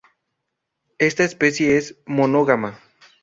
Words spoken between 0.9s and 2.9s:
Esta especie es monógama.